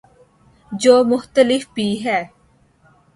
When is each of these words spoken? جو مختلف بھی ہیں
جو 0.71 1.03
مختلف 1.03 1.67
بھی 1.73 1.85
ہیں 2.05 2.23